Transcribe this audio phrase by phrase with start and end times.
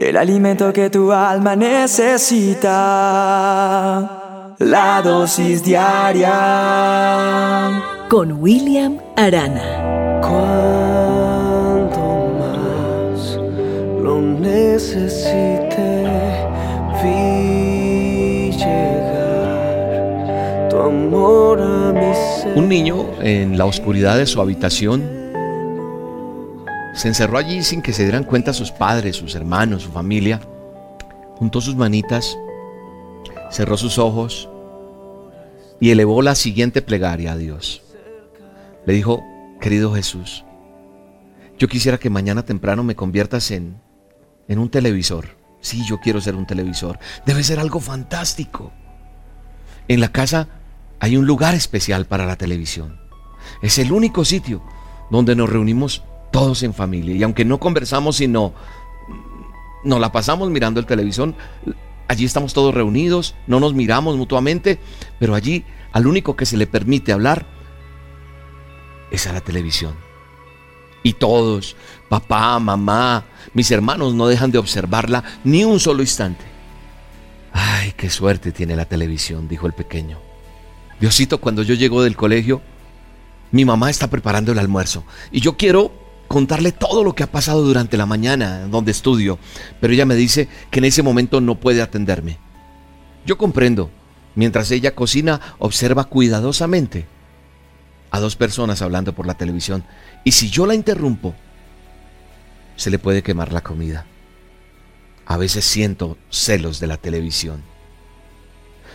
[0.00, 2.70] el alimento que tu alma necesita,
[4.58, 6.30] la dosis diaria.
[8.08, 10.22] Con William Arana.
[10.22, 12.00] Cuanto
[12.40, 13.36] más
[14.02, 16.08] lo necesite,
[17.04, 19.48] vi llegar
[20.70, 22.56] tu amor a mi ser.
[22.56, 25.19] Un niño en la oscuridad de su habitación
[27.00, 30.38] se encerró allí sin que se dieran cuenta sus padres, sus hermanos, su familia.
[31.36, 32.36] Juntó sus manitas,
[33.50, 34.50] cerró sus ojos
[35.80, 37.80] y elevó la siguiente plegaria a Dios.
[38.84, 39.24] Le dijo,
[39.62, 40.44] querido Jesús,
[41.58, 43.80] yo quisiera que mañana temprano me conviertas en,
[44.46, 45.38] en un televisor.
[45.62, 46.98] Sí, yo quiero ser un televisor.
[47.24, 48.72] Debe ser algo fantástico.
[49.88, 50.48] En la casa
[50.98, 53.00] hay un lugar especial para la televisión.
[53.62, 54.62] Es el único sitio
[55.10, 57.14] donde nos reunimos todos en familia.
[57.14, 58.52] Y aunque no conversamos, sino
[59.84, 61.34] nos la pasamos mirando el televisor,
[62.08, 64.78] allí estamos todos reunidos, no nos miramos mutuamente,
[65.18, 67.46] pero allí al único que se le permite hablar
[69.10, 69.94] es a la televisión.
[71.02, 71.76] Y todos,
[72.08, 76.44] papá, mamá, mis hermanos no dejan de observarla ni un solo instante.
[77.52, 80.18] Ay, qué suerte tiene la televisión, dijo el pequeño.
[81.00, 82.60] Diosito, cuando yo llego del colegio,
[83.50, 85.92] mi mamá está preparando el almuerzo y yo quiero
[86.30, 89.40] contarle todo lo que ha pasado durante la mañana donde estudio,
[89.80, 92.38] pero ella me dice que en ese momento no puede atenderme.
[93.26, 93.90] Yo comprendo.
[94.36, 97.08] Mientras ella cocina, observa cuidadosamente
[98.12, 99.82] a dos personas hablando por la televisión.
[100.22, 101.34] Y si yo la interrumpo,
[102.76, 104.06] se le puede quemar la comida.
[105.26, 107.60] A veces siento celos de la televisión.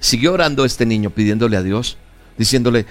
[0.00, 1.98] Siguió orando este niño pidiéndole a Dios,
[2.38, 2.86] diciéndole,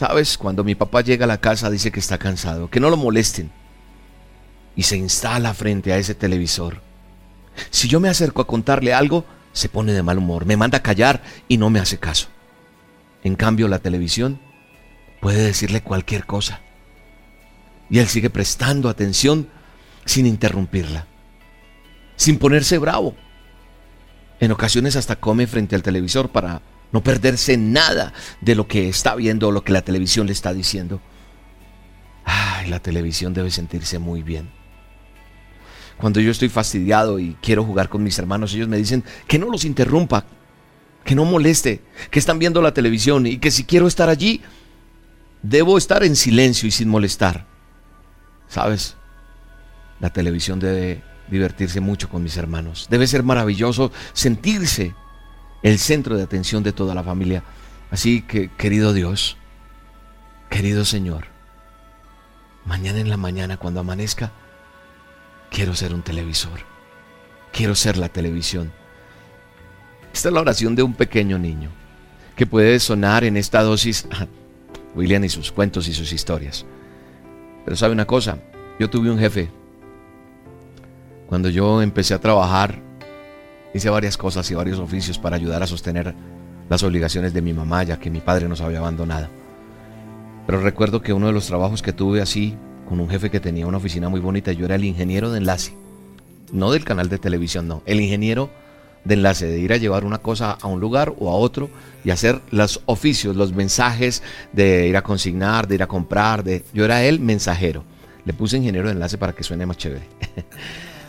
[0.00, 2.96] Sabes, cuando mi papá llega a la casa dice que está cansado, que no lo
[2.96, 3.50] molesten.
[4.74, 6.80] Y se instala frente a ese televisor.
[7.68, 10.82] Si yo me acerco a contarle algo, se pone de mal humor, me manda a
[10.82, 12.28] callar y no me hace caso.
[13.24, 14.40] En cambio, la televisión
[15.20, 16.60] puede decirle cualquier cosa.
[17.90, 19.48] Y él sigue prestando atención
[20.06, 21.08] sin interrumpirla,
[22.16, 23.16] sin ponerse bravo.
[24.40, 26.62] En ocasiones hasta come frente al televisor para
[26.92, 30.52] no perderse nada de lo que está viendo o lo que la televisión le está
[30.52, 31.00] diciendo.
[32.24, 34.50] Ay, la televisión debe sentirse muy bien.
[35.96, 39.50] Cuando yo estoy fastidiado y quiero jugar con mis hermanos, ellos me dicen que no
[39.50, 40.24] los interrumpa,
[41.04, 44.40] que no moleste, que están viendo la televisión y que si quiero estar allí,
[45.42, 47.46] debo estar en silencio y sin molestar.
[48.48, 48.96] ¿Sabes?
[50.00, 52.88] La televisión debe divertirse mucho con mis hermanos.
[52.90, 54.94] Debe ser maravilloso sentirse
[55.62, 57.42] el centro de atención de toda la familia.
[57.90, 59.36] Así que, querido Dios,
[60.48, 61.26] querido Señor,
[62.64, 64.32] mañana en la mañana cuando amanezca,
[65.50, 66.60] quiero ser un televisor.
[67.52, 68.72] Quiero ser la televisión.
[70.12, 71.70] Esta es la oración de un pequeño niño
[72.36, 74.06] que puede sonar en esta dosis
[74.94, 76.64] William y sus cuentos y sus historias.
[77.64, 78.38] Pero sabe una cosa,
[78.78, 79.50] yo tuve un jefe.
[81.28, 82.80] Cuando yo empecé a trabajar
[83.72, 86.14] Hice varias cosas y varios oficios para ayudar a sostener
[86.68, 89.28] las obligaciones de mi mamá, ya que mi padre nos había abandonado.
[90.46, 92.56] Pero recuerdo que uno de los trabajos que tuve así,
[92.88, 95.74] con un jefe que tenía una oficina muy bonita, yo era el ingeniero de enlace.
[96.52, 97.82] No del canal de televisión, no.
[97.86, 98.50] El ingeniero
[99.04, 101.70] de enlace, de ir a llevar una cosa a un lugar o a otro
[102.04, 106.42] y hacer los oficios, los mensajes de ir a consignar, de ir a comprar.
[106.42, 106.64] De...
[106.74, 107.84] Yo era el mensajero.
[108.24, 110.06] Le puse ingeniero de enlace para que suene más chévere.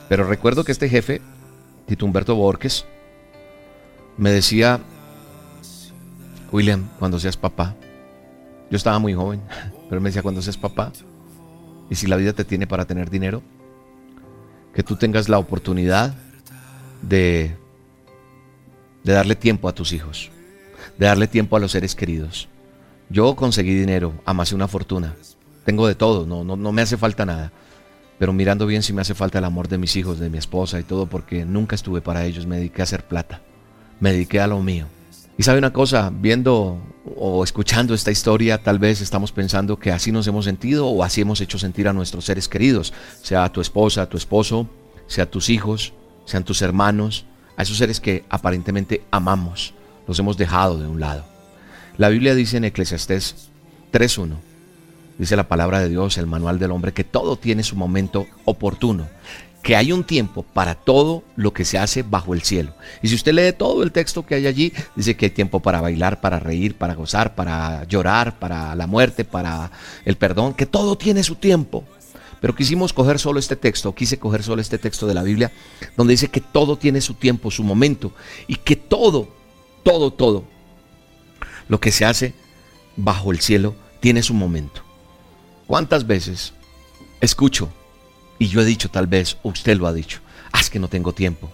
[0.10, 1.22] Pero recuerdo que este jefe
[1.91, 2.85] Tito Humberto Borges,
[4.16, 4.79] me decía,
[6.50, 7.75] William, cuando seas papá,
[8.69, 9.41] yo estaba muy joven,
[9.90, 10.94] pero me decía, cuando seas papá,
[11.90, 13.41] y si la vida te tiene para tener dinero,
[14.74, 16.16] que tú tengas la oportunidad
[17.01, 17.57] de,
[19.03, 20.31] de darle tiempo a tus hijos,
[20.97, 22.47] de darle tiempo a los seres queridos.
[23.09, 25.13] Yo conseguí dinero, amasé una fortuna,
[25.66, 27.51] tengo de todo, no, no, no me hace falta nada
[28.22, 30.80] pero mirando bien si me hace falta el amor de mis hijos, de mi esposa
[30.80, 33.42] y todo, porque nunca estuve para ellos, me dediqué a hacer plata,
[34.00, 34.86] me dediqué a lo mío.
[35.40, 36.80] Y sabe una cosa, viendo
[37.18, 41.22] o escuchando esta historia, tal vez estamos pensando que así nos hemos sentido o así
[41.22, 42.94] hemos hecho sentir a nuestros seres queridos,
[43.24, 44.69] sea tu esposa, tu esposo,
[45.07, 45.95] sea tus hijos,
[46.25, 47.25] sean tus hermanos,
[47.57, 49.74] a esos seres que aparentemente amamos,
[50.07, 51.25] los hemos dejado de un lado.
[51.98, 53.50] La Biblia dice en Eclesiastés
[53.92, 54.36] 3.1,
[55.21, 59.07] dice la palabra de Dios, el manual del hombre, que todo tiene su momento oportuno,
[59.62, 62.73] que hay un tiempo para todo lo que se hace bajo el cielo.
[63.03, 65.79] Y si usted lee todo el texto que hay allí, dice que hay tiempo para
[65.79, 69.69] bailar, para reír, para gozar, para llorar, para la muerte, para
[70.06, 71.83] el perdón, que todo tiene su tiempo.
[72.39, 75.51] Pero quisimos coger solo este texto, quise coger solo este texto de la Biblia,
[75.97, 78.12] donde dice que todo tiene su tiempo, su momento,
[78.47, 79.27] y que todo,
[79.83, 80.45] todo, todo,
[81.68, 82.33] lo que se hace
[82.97, 84.81] bajo el cielo tiene su momento.
[85.71, 86.51] ¿Cuántas veces
[87.21, 87.69] escucho,
[88.38, 90.19] y yo he dicho tal vez, usted lo ha dicho,
[90.51, 91.50] ah, es que no tengo tiempo,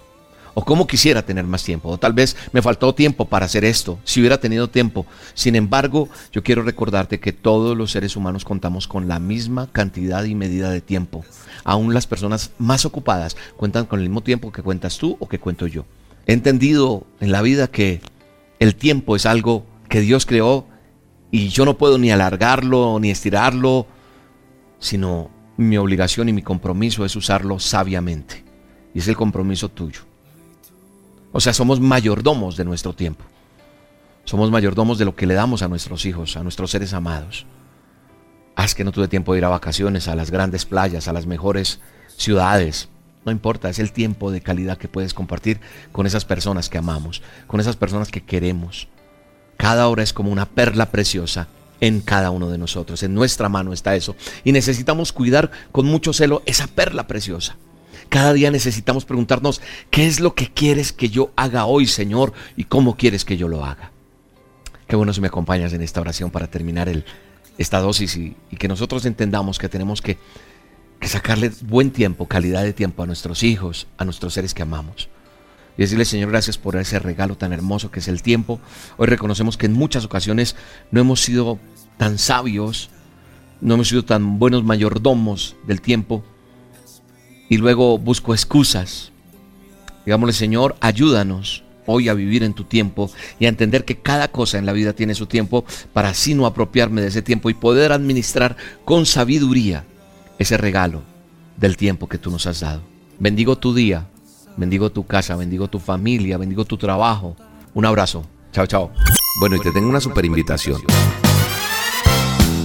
[0.55, 3.99] o cómo quisiera tener más tiempo, o tal vez me faltó tiempo para hacer esto,
[4.05, 5.05] si hubiera tenido tiempo.
[5.35, 10.23] Sin embargo, yo quiero recordarte que todos los seres humanos contamos con la misma cantidad
[10.23, 11.23] y medida de tiempo.
[11.63, 15.37] Aún las personas más ocupadas cuentan con el mismo tiempo que cuentas tú o que
[15.37, 15.85] cuento yo.
[16.25, 18.01] He entendido en la vida que
[18.57, 20.65] el tiempo es algo que Dios creó
[21.29, 23.85] y yo no puedo ni alargarlo ni estirarlo,
[24.79, 28.43] sino mi obligación y mi compromiso es usarlo sabiamente.
[28.93, 30.01] Y es el compromiso tuyo.
[31.31, 33.23] O sea, somos mayordomos de nuestro tiempo.
[34.23, 37.45] Somos mayordomos de lo que le damos a nuestros hijos, a nuestros seres amados.
[38.55, 41.25] Haz que no tuve tiempo de ir a vacaciones, a las grandes playas, a las
[41.25, 41.79] mejores
[42.15, 42.89] ciudades.
[43.25, 45.59] No importa, es el tiempo de calidad que puedes compartir
[45.91, 48.87] con esas personas que amamos, con esas personas que queremos.
[49.57, 51.47] Cada hora es como una perla preciosa
[51.81, 53.03] en cada uno de nosotros.
[53.03, 54.15] En nuestra mano está eso.
[54.43, 57.57] Y necesitamos cuidar con mucho celo esa perla preciosa.
[58.09, 62.33] Cada día necesitamos preguntarnos, ¿qué es lo que quieres que yo haga hoy, Señor?
[62.55, 63.91] ¿Y cómo quieres que yo lo haga?
[64.87, 67.03] Qué bueno si me acompañas en esta oración para terminar el,
[67.57, 70.17] esta dosis y, que nosotros entendamos que tenemos que
[71.01, 75.09] sacarle buen tiempo, calidad de tiempo a nuestros hijos, a nuestros seres que amamos.
[75.77, 78.59] Y decirle, Señor, gracias por ese regalo tan hermoso que es el tiempo.
[78.97, 80.55] Hoy reconocemos que en muchas ocasiones
[80.91, 81.59] no hemos sido
[81.97, 82.89] tan sabios,
[83.61, 86.23] no hemos sido tan buenos mayordomos del tiempo
[87.49, 89.11] y luego busco excusas.
[90.05, 93.09] Digámosle, Señor, ayúdanos hoy a vivir en tu tiempo
[93.39, 96.45] y a entender que cada cosa en la vida tiene su tiempo para así no
[96.45, 99.85] apropiarme de ese tiempo y poder administrar con sabiduría
[100.37, 101.01] ese regalo
[101.55, 102.81] del tiempo que tú nos has dado.
[103.19, 104.07] Bendigo tu día,
[104.57, 107.35] bendigo tu casa, bendigo tu familia, bendigo tu trabajo.
[107.73, 108.25] Un abrazo.
[108.51, 108.91] Chao, chao.
[109.39, 110.81] Bueno, y te tengo una super invitación.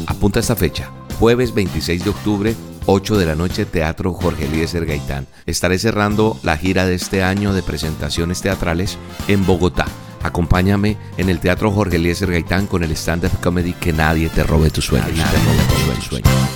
[0.06, 2.56] Apunta esta fecha, jueves 26 de octubre
[2.86, 5.26] 8 de la noche, Teatro Jorge Eliezer Gaitán.
[5.46, 8.98] Estaré cerrando la gira de este año de presentaciones teatrales
[9.28, 9.86] en Bogotá.
[10.22, 14.70] Acompáñame en el Teatro Jorge Eliezer Gaitán con el stand-up comedy Que nadie te robe
[14.70, 15.18] tus sueños.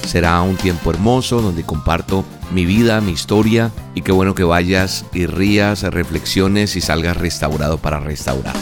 [0.06, 5.04] Será un tiempo hermoso donde comparto mi vida, mi historia y qué bueno que vayas
[5.12, 8.54] y rías, reflexiones y salgas restaurado para restaurar.